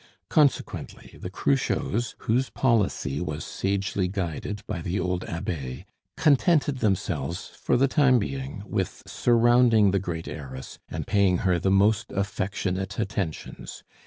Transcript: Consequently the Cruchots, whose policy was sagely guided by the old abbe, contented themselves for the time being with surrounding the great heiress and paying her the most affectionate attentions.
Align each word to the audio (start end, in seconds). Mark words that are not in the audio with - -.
Consequently 0.29 1.19
the 1.21 1.29
Cruchots, 1.29 2.15
whose 2.21 2.49
policy 2.49 3.21
was 3.21 3.45
sagely 3.45 4.07
guided 4.07 4.65
by 4.65 4.81
the 4.81 4.99
old 4.99 5.23
abbe, 5.25 5.85
contented 6.17 6.79
themselves 6.79 7.49
for 7.49 7.77
the 7.77 7.87
time 7.87 8.17
being 8.17 8.63
with 8.65 9.03
surrounding 9.05 9.91
the 9.91 9.99
great 9.99 10.27
heiress 10.27 10.79
and 10.89 11.05
paying 11.05 11.37
her 11.45 11.59
the 11.59 11.69
most 11.69 12.11
affectionate 12.13 12.97
attentions. 12.97 13.83